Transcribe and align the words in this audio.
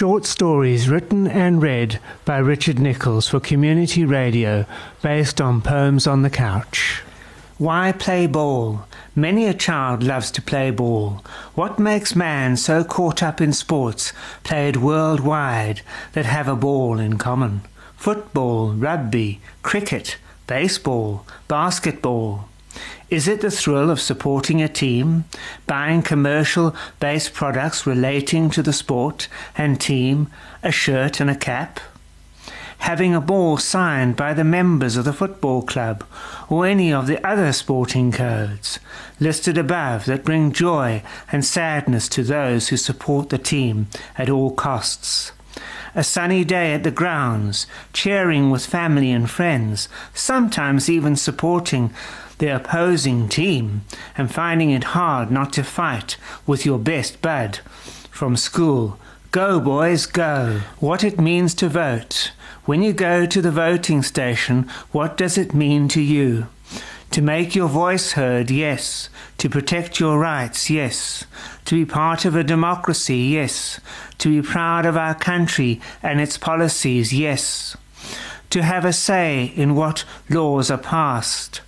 Short 0.00 0.24
stories 0.24 0.88
written 0.88 1.26
and 1.26 1.60
read 1.60 2.00
by 2.24 2.38
Richard 2.38 2.78
Nichols 2.78 3.28
for 3.28 3.38
community 3.38 4.06
radio 4.06 4.64
based 5.02 5.42
on 5.42 5.60
Poems 5.60 6.06
on 6.06 6.22
the 6.22 6.30
Couch. 6.30 7.02
Why 7.58 7.92
play 7.92 8.26
ball? 8.26 8.86
Many 9.14 9.44
a 9.44 9.52
child 9.52 10.02
loves 10.02 10.30
to 10.30 10.40
play 10.40 10.70
ball. 10.70 11.22
What 11.54 11.78
makes 11.78 12.16
man 12.16 12.56
so 12.56 12.82
caught 12.82 13.22
up 13.22 13.42
in 13.42 13.52
sports 13.52 14.14
played 14.42 14.78
worldwide 14.78 15.82
that 16.14 16.24
have 16.24 16.48
a 16.48 16.56
ball 16.56 16.98
in 16.98 17.18
common? 17.18 17.60
Football, 17.94 18.72
rugby, 18.72 19.42
cricket, 19.62 20.16
baseball, 20.46 21.26
basketball. 21.46 22.48
Is 23.10 23.26
it 23.26 23.40
the 23.40 23.50
thrill 23.50 23.90
of 23.90 24.00
supporting 24.00 24.62
a 24.62 24.68
team, 24.68 25.24
buying 25.66 26.00
commercial 26.00 26.76
based 27.00 27.34
products 27.34 27.84
relating 27.84 28.50
to 28.50 28.62
the 28.62 28.72
sport 28.72 29.26
and 29.58 29.80
team, 29.80 30.28
a 30.62 30.70
shirt 30.70 31.18
and 31.18 31.28
a 31.28 31.34
cap? 31.34 31.80
Having 32.78 33.16
a 33.16 33.20
ball 33.20 33.56
signed 33.56 34.14
by 34.14 34.32
the 34.32 34.44
members 34.44 34.96
of 34.96 35.04
the 35.04 35.12
football 35.12 35.62
club 35.62 36.04
or 36.48 36.66
any 36.66 36.92
of 36.92 37.08
the 37.08 37.26
other 37.26 37.52
sporting 37.52 38.12
codes 38.12 38.78
listed 39.18 39.58
above 39.58 40.04
that 40.04 40.24
bring 40.24 40.52
joy 40.52 41.02
and 41.32 41.44
sadness 41.44 42.08
to 42.10 42.22
those 42.22 42.68
who 42.68 42.76
support 42.76 43.30
the 43.30 43.38
team 43.38 43.88
at 44.16 44.30
all 44.30 44.52
costs 44.52 45.32
a 45.94 46.04
sunny 46.04 46.44
day 46.44 46.72
at 46.72 46.84
the 46.84 46.90
grounds, 46.90 47.66
cheering 47.92 48.50
with 48.50 48.64
family 48.64 49.10
and 49.10 49.28
friends, 49.28 49.88
sometimes 50.14 50.88
even 50.88 51.16
supporting 51.16 51.92
the 52.40 52.48
opposing 52.48 53.28
team, 53.28 53.82
and 54.16 54.34
finding 54.34 54.70
it 54.70 54.92
hard 54.92 55.30
not 55.30 55.52
to 55.52 55.62
fight 55.62 56.16
with 56.46 56.66
your 56.66 56.78
best 56.78 57.22
bud 57.22 57.60
from 58.10 58.36
school. 58.36 58.98
Go, 59.30 59.60
boys, 59.60 60.06
go. 60.06 60.60
What 60.80 61.04
it 61.04 61.20
means 61.20 61.54
to 61.54 61.68
vote. 61.68 62.32
When 62.64 62.82
you 62.82 62.92
go 62.92 63.26
to 63.26 63.40
the 63.40 63.52
voting 63.52 64.02
station, 64.02 64.68
what 64.90 65.16
does 65.16 65.38
it 65.38 65.54
mean 65.54 65.86
to 65.88 66.00
you? 66.00 66.48
To 67.12 67.22
make 67.22 67.54
your 67.54 67.68
voice 67.68 68.12
heard, 68.12 68.50
yes. 68.50 69.08
To 69.38 69.48
protect 69.48 70.00
your 70.00 70.18
rights, 70.18 70.70
yes. 70.70 71.24
To 71.66 71.74
be 71.74 71.84
part 71.84 72.24
of 72.24 72.36
a 72.36 72.44
democracy, 72.44 73.18
yes. 73.18 73.80
To 74.18 74.28
be 74.28 74.46
proud 74.46 74.86
of 74.86 74.96
our 74.96 75.14
country 75.14 75.80
and 76.02 76.20
its 76.20 76.38
policies, 76.38 77.12
yes. 77.12 77.76
To 78.50 78.62
have 78.62 78.84
a 78.84 78.92
say 78.92 79.52
in 79.56 79.74
what 79.74 80.04
laws 80.28 80.70
are 80.70 80.78
passed. 80.78 81.60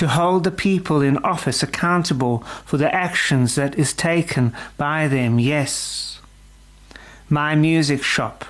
To 0.00 0.08
hold 0.08 0.44
the 0.44 0.50
people 0.50 1.02
in 1.02 1.18
office 1.18 1.62
accountable 1.62 2.38
for 2.64 2.78
the 2.78 2.90
actions 2.94 3.54
that 3.56 3.78
is 3.78 3.92
taken 3.92 4.54
by 4.78 5.08
them, 5.08 5.38
yes. 5.38 6.20
My 7.28 7.54
music 7.54 8.02
shop 8.02 8.46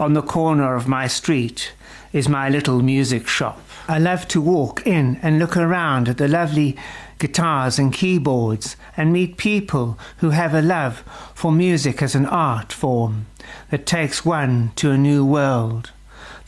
on 0.00 0.14
the 0.14 0.20
corner 0.20 0.74
of 0.74 0.88
my 0.88 1.06
street 1.06 1.74
is 2.12 2.28
my 2.28 2.48
little 2.48 2.82
music 2.82 3.28
shop. 3.28 3.60
I 3.86 4.00
love 4.00 4.26
to 4.34 4.40
walk 4.40 4.84
in 4.84 5.20
and 5.22 5.38
look 5.38 5.56
around 5.56 6.08
at 6.08 6.18
the 6.18 6.26
lovely 6.26 6.76
guitars 7.20 7.78
and 7.78 7.94
keyboards 7.94 8.74
and 8.96 9.12
meet 9.12 9.36
people 9.36 9.96
who 10.16 10.30
have 10.30 10.54
a 10.54 10.60
love 10.60 11.04
for 11.36 11.52
music 11.52 12.02
as 12.02 12.16
an 12.16 12.26
art 12.26 12.72
form 12.72 13.26
that 13.70 13.86
takes 13.86 14.24
one 14.24 14.72
to 14.74 14.90
a 14.90 14.98
new 14.98 15.24
world. 15.24 15.92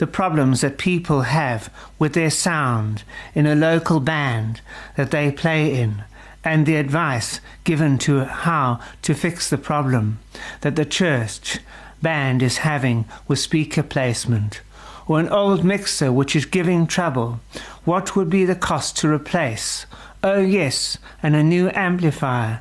The 0.02 0.08
problems 0.08 0.62
that 0.62 0.78
people 0.78 1.22
have 1.22 1.72
with 1.96 2.14
their 2.14 2.28
sound 2.28 3.04
in 3.36 3.46
a 3.46 3.54
local 3.54 4.00
band 4.00 4.60
that 4.96 5.12
they 5.12 5.30
play 5.30 5.80
in 5.80 6.02
and 6.42 6.66
the 6.66 6.74
advice 6.74 7.40
given 7.62 7.98
to 7.98 8.24
how 8.24 8.80
to 9.02 9.14
fix 9.14 9.48
the 9.48 9.58
problem 9.58 10.18
that 10.62 10.74
the 10.74 10.84
church 10.84 11.60
band 12.02 12.42
is 12.42 12.66
having 12.66 13.04
with 13.28 13.38
speaker 13.38 13.84
placement 13.84 14.60
or 15.06 15.20
an 15.20 15.28
old 15.28 15.62
mixer 15.62 16.10
which 16.12 16.34
is 16.34 16.46
giving 16.46 16.88
trouble, 16.88 17.38
what 17.84 18.16
would 18.16 18.28
be 18.28 18.44
the 18.44 18.56
cost 18.56 18.96
to 18.96 19.08
replace? 19.08 19.86
Oh, 20.24 20.40
yes, 20.40 20.98
and 21.22 21.36
a 21.36 21.44
new 21.44 21.70
amplifier. 21.74 22.60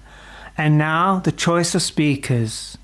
And 0.60 0.78
now 0.78 1.18
the 1.18 1.32
choice 1.32 1.74
of 1.74 1.82
speakers. 1.82 2.78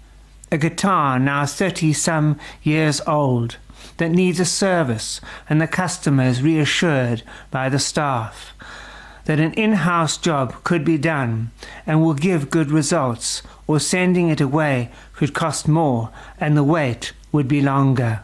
A 0.51 0.57
guitar 0.57 1.19
now 1.19 1.45
30 1.45 1.93
some 1.93 2.39
years 2.63 3.01
old 3.05 3.57
that 3.97 4.11
needs 4.11 4.39
a 4.39 4.45
service, 4.45 5.21
and 5.49 5.61
the 5.61 5.67
customer 5.67 6.23
is 6.23 6.41
reassured 6.41 7.23
by 7.51 7.69
the 7.69 7.79
staff 7.79 8.53
that 9.27 9.39
an 9.41 9.53
in 9.53 9.73
house 9.73 10.17
job 10.17 10.63
could 10.63 10.85
be 10.85 10.97
done 10.97 11.51
and 11.85 12.01
will 12.01 12.13
give 12.13 12.49
good 12.49 12.71
results, 12.71 13.43
or 13.67 13.77
sending 13.77 14.29
it 14.29 14.39
away 14.39 14.89
could 15.13 15.33
cost 15.33 15.67
more 15.67 16.09
and 16.39 16.55
the 16.55 16.63
wait 16.63 17.11
would 17.33 17.47
be 17.47 17.61
longer. 17.61 18.21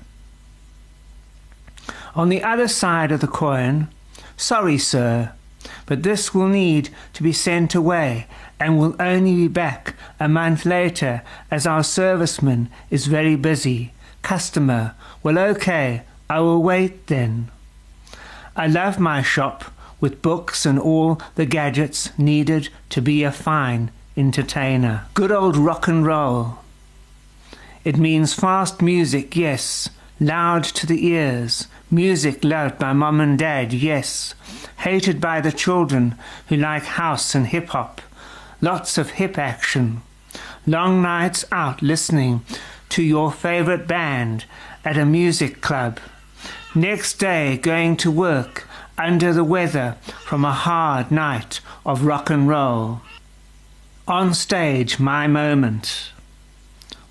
On 2.16 2.30
the 2.30 2.42
other 2.42 2.70
side 2.70 3.12
of 3.12 3.20
the 3.20 3.28
coin, 3.28 3.90
sorry, 4.38 4.78
sir, 4.78 5.34
but 5.86 6.04
this 6.04 6.34
will 6.34 6.48
need 6.48 6.90
to 7.14 7.22
be 7.22 7.34
sent 7.34 7.76
away 7.76 8.28
and 8.60 8.80
will 8.80 8.96
only 8.98 9.36
be 9.36 9.48
back 9.50 9.96
a 10.22 10.30
month 10.30 10.66
later 10.66 11.22
as 11.52 11.68
our 11.68 11.82
serviceman 11.82 12.70
is 12.90 13.08
very 13.08 13.36
busy. 13.36 13.93
Customer, 14.24 14.96
well, 15.22 15.38
okay, 15.38 16.02
I 16.30 16.40
will 16.40 16.64
wait 16.64 17.06
then. 17.08 17.52
I 18.56 18.66
love 18.66 19.00
my 19.00 19.22
shop 19.22 19.66
with 20.02 20.24
books 20.24 20.66
and 20.66 20.80
all 20.80 21.22
the 21.36 21.46
gadgets 21.46 22.10
needed 22.18 22.70
to 22.90 23.02
be 23.02 23.24
a 23.24 23.32
fine 23.32 23.92
entertainer. 24.18 25.06
Good 25.14 25.32
old 25.32 25.56
rock 25.56 25.88
and 25.88 26.04
roll. 26.06 26.58
It 27.86 27.98
means 27.98 28.34
fast 28.34 28.82
music, 28.82 29.36
yes, 29.36 29.90
loud 30.20 30.64
to 30.64 30.88
the 30.88 31.06
ears, 31.06 31.68
Music 31.94 32.44
loved 32.44 32.80
by 32.80 32.92
mom 32.92 33.22
and 33.22 33.38
dad, 33.38 33.72
yes. 33.72 34.34
Hated 34.78 35.22
by 35.22 35.40
the 35.42 35.52
children 35.52 36.16
who 36.48 36.58
like 36.58 36.86
house 36.86 37.36
and 37.36 37.46
hip 37.46 37.68
hop. 37.68 38.02
Lots 38.62 38.98
of 38.98 39.12
hip 39.12 39.38
action. 39.38 40.02
Long 40.66 41.04
nights 41.04 41.46
out 41.52 41.84
listening 41.84 42.42
to 42.94 43.02
your 43.02 43.32
favorite 43.32 43.88
band 43.88 44.46
at 44.86 45.00
a 45.00 45.06
music 45.06 45.62
club. 45.62 46.00
Next 46.76 47.16
day 47.16 47.58
going 47.58 47.98
to 47.98 48.12
work 48.12 48.68
under 49.00 49.34
the 49.34 49.44
weather 49.44 49.98
from 50.26 50.46
a 50.46 50.52
hard 50.52 51.10
night 51.10 51.60
of 51.88 52.06
rock 52.06 52.30
and 52.30 52.48
roll. 52.48 53.02
On 54.08 54.32
stage, 54.36 55.00
my 55.00 55.26
moment. 55.26 56.12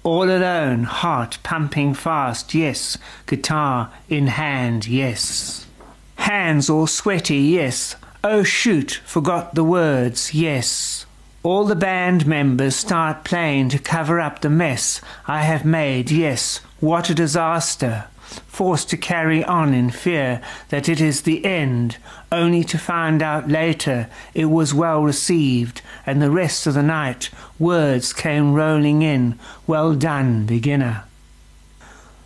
All 0.04 0.31
alone, 0.31 0.84
heart 0.84 1.38
pumping 1.43 1.94
fast, 1.94 2.54
yes. 2.54 2.97
Guitar 3.26 3.91
in 4.09 4.28
hand, 4.28 4.87
yes. 4.87 5.66
Hands 6.14 6.70
all 6.70 6.87
sweaty, 6.87 7.38
yes. 7.38 7.97
Oh 8.22 8.44
shoot, 8.44 9.00
forgot 9.04 9.56
the 9.56 9.64
words, 9.64 10.32
yes. 10.32 11.06
All 11.44 11.64
the 11.64 11.75
band 11.75 12.25
members 12.25 12.76
start 12.76 13.25
playing 13.25 13.70
to 13.70 13.78
cover 13.80 14.20
up 14.20 14.41
the 14.41 14.50
mess 14.50 15.00
I 15.26 15.42
have 15.42 15.64
made, 15.64 16.08
yes. 16.10 16.58
What 16.78 17.10
a 17.10 17.14
disaster 17.14 18.04
forced 18.47 18.88
to 18.91 18.97
carry 18.97 19.42
on 19.44 19.75
in 19.75 19.91
fear 19.91 20.41
that 20.69 20.88
it 20.88 21.00
is 21.00 21.22
the 21.22 21.44
end, 21.44 21.97
only 22.31 22.62
to 22.62 22.78
find 22.78 23.22
out 23.22 23.48
later 23.48 24.08
it 24.34 24.47
was 24.47 24.72
well 24.72 25.02
received, 25.02 25.82
and 26.06 26.22
the 26.22 26.31
rest 26.31 26.66
of 26.69 26.75
the 26.75 26.82
night 26.82 27.28
words 27.58 28.12
came 28.12 28.54
rolling 28.54 29.02
in, 29.02 29.36
Well 29.66 29.94
done, 29.94 30.47
beginner. 30.47 31.04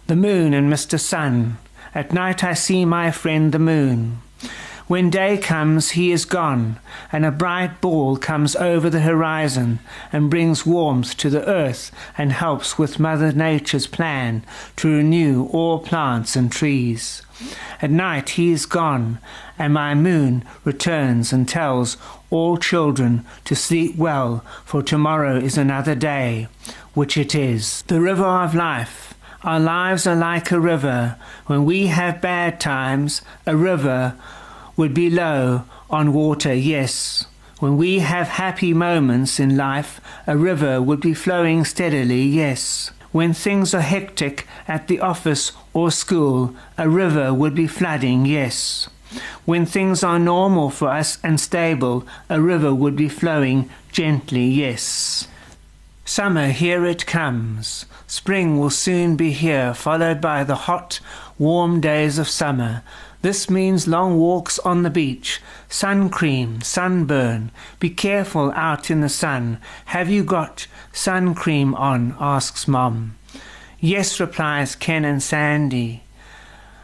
The 0.09 0.17
moon 0.17 0.53
and 0.53 0.71
Mr. 0.71 1.01
Sun. 1.01 1.57
At 1.95 2.13
night 2.13 2.45
I 2.45 2.53
see 2.53 2.85
my 2.85 3.11
friend 3.11 3.51
the 3.51 3.59
moon. 3.59 4.21
When 4.89 5.11
day 5.11 5.37
comes, 5.37 5.91
he 5.91 6.13
is 6.13 6.25
gone, 6.25 6.79
and 7.11 7.27
a 7.27 7.33
bright 7.33 7.81
ball 7.81 8.17
comes 8.17 8.55
over 8.55 8.89
the 8.89 9.01
horizon 9.01 9.81
and 10.13 10.31
brings 10.31 10.65
warmth 10.65 11.17
to 11.17 11.29
the 11.29 11.45
earth 11.45 11.91
and 12.17 12.31
helps 12.31 12.79
with 12.79 13.01
Mother 13.01 13.33
Nature's 13.33 13.89
plan 13.89 14.45
to 14.77 14.89
renew 14.89 15.47
all 15.47 15.81
plants 15.81 16.37
and 16.37 16.53
trees. 16.53 17.23
At 17.83 17.91
night 17.91 18.31
he 18.31 18.53
is 18.53 18.65
gone, 18.65 19.19
and 19.59 19.75
my 19.75 19.97
moon 19.97 20.45
returns 20.63 21.33
and 21.33 21.49
tells 21.49 21.97
all 22.31 22.57
children 22.57 23.27
to 23.45 23.57
sleep 23.57 23.97
well, 23.97 24.45
for 24.65 24.85
tomorrow 24.85 25.37
is 25.37 25.59
another 25.59 25.97
day, 25.97 26.47
which 26.95 27.17
it 27.17 27.35
is. 27.35 27.83
The 27.89 28.01
river 28.01 28.25
of 28.25 28.55
life. 28.55 29.15
Our 29.43 29.59
lives 29.59 30.07
are 30.07 30.15
like 30.15 30.53
a 30.53 30.61
river. 30.61 31.17
When 31.47 31.65
we 31.65 31.89
have 31.89 32.21
bad 32.21 32.61
times, 32.61 33.21
a 33.47 33.57
river 33.57 34.15
would 34.77 34.95
be 34.95 35.11
low 35.11 35.65
on 35.89 36.13
water, 36.13 36.55
yes. 36.55 37.27
When 37.59 37.77
we 37.77 38.01
have 38.01 38.29
happy 38.29 38.75
moments 38.75 39.41
in 39.41 39.57
life, 39.57 40.01
a 40.27 40.37
river 40.37 40.83
would 40.83 41.01
be 41.01 41.15
flowing 41.15 41.65
steadily, 41.65 42.23
yes. 42.23 42.91
When 43.13 43.33
things 43.33 43.73
are 43.73 43.81
hectic 43.81 44.47
at 44.69 44.89
the 44.89 45.01
office 45.01 45.53
or 45.73 45.91
school, 45.91 46.55
a 46.77 46.89
river 46.89 47.33
would 47.33 47.55
be 47.55 47.67
flooding, 47.67 48.27
yes. 48.27 48.89
When 49.47 49.65
things 49.65 50.05
are 50.05 50.19
normal 50.19 50.69
for 50.69 50.89
us 50.89 51.19
and 51.23 51.41
stable, 51.41 52.07
a 52.29 52.41
river 52.43 52.75
would 52.75 52.97
be 52.97 53.09
flowing 53.09 53.71
gently, 53.91 54.45
yes. 54.45 55.29
Summer, 56.05 56.49
here 56.49 56.85
it 56.85 57.07
comes. 57.07 57.87
Spring 58.07 58.59
will 58.59 58.71
soon 58.71 59.17
be 59.17 59.31
here, 59.31 59.73
followed 59.73 60.21
by 60.21 60.45
the 60.45 60.55
hot, 60.55 61.01
warm 61.39 61.81
days 61.81 62.19
of 62.19 62.29
summer. 62.29 62.83
This 63.23 63.51
means 63.51 63.89
long 63.89 64.19
walks 64.19 64.59
on 64.61 64.83
the 64.83 64.91
beach, 64.91 65.41
sun 65.69 66.11
cream, 66.11 66.61
sunburn. 66.61 67.51
Be 67.81 67.91
careful 67.91 68.53
out 68.53 68.91
in 68.91 69.01
the 69.01 69.09
sun. 69.09 69.59
Have 69.87 70.09
you 70.09 70.23
got 70.25 70.67
sun 70.93 71.35
cream 71.35 71.75
on? 71.75 72.17
asks 72.21 72.69
Mom. 72.69 73.17
Yes, 73.81 74.21
replies 74.21 74.75
Ken 74.75 75.05
and 75.05 75.23
Sandy. 75.23 76.03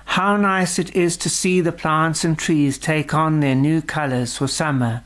How 0.04 0.36
nice 0.36 0.78
it 0.78 0.94
is 0.94 1.16
to 1.18 1.30
see 1.30 1.60
the 1.60 1.72
plants 1.72 2.24
and 2.24 2.38
trees 2.38 2.76
take 2.76 3.14
on 3.14 3.40
their 3.40 3.54
new 3.54 3.80
colors 3.80 4.36
for 4.36 4.46
summer 4.46 5.02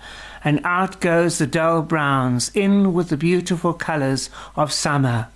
and 0.46 0.61
out 0.62 1.00
goes 1.00 1.38
the 1.38 1.46
dull 1.46 1.82
browns, 1.82 2.52
in 2.55 2.94
with 2.94 3.08
the 3.08 3.17
beautiful 3.17 3.75
colours 3.75 4.31
of 4.55 4.73
summer. 4.73 5.26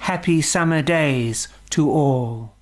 Happy 0.00 0.42
summer 0.42 0.82
days 0.82 1.46
to 1.70 1.88
all. 1.88 2.55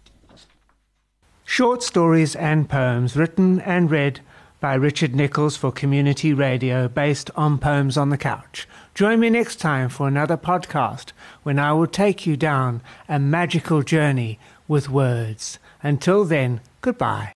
Short 1.45 1.83
stories 1.83 2.35
and 2.35 2.69
poems 2.69 3.17
written 3.17 3.61
and 3.61 3.91
read 3.91 4.21
by 4.61 4.75
Richard 4.75 5.15
Nichols 5.15 5.59
for 5.59 5.71
Community 5.71 6.33
Radio 6.33 6.89
based 6.89 7.31
on 7.37 7.59
Poems 7.59 7.99
on 7.99 8.09
the 8.09 8.17
Couch. 8.17 8.67
Join 8.95 9.21
me 9.21 9.29
next 9.29 9.57
time 9.57 9.91
for 9.91 10.09
another 10.09 10.39
podcast 10.39 11.13
when 11.43 11.59
I 11.59 11.75
will 11.75 11.87
take 11.87 12.27
you 12.27 12.37
down 12.37 12.81
a 13.11 13.19
magical 13.19 13.83
journey 13.83 14.39
with 14.67 14.89
words. 14.89 15.59
Until 15.83 16.25
then, 16.25 16.61
goodbye. 16.81 17.34